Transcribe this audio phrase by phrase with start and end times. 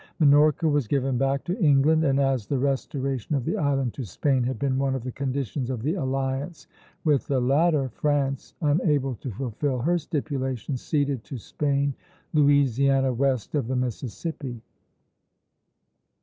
[0.17, 4.41] Minorca was given back to England; and as the restoration of the island to Spain
[4.43, 6.65] had been one of the conditions of the alliance
[7.03, 11.93] with the latter, France, unable to fulfil her stipulation, ceded to Spain
[12.33, 14.59] Louisiana west of the Mississippi.